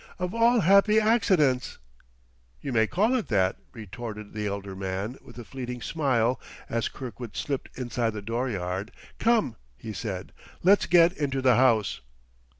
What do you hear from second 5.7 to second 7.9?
smile as Kirkwood slipped